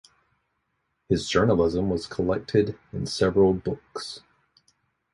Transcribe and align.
His 1.09 1.29
journalism 1.29 1.87
was 1.89 2.07
collected 2.07 2.75
in 2.91 3.05
several 3.05 3.53
books. 3.53 4.21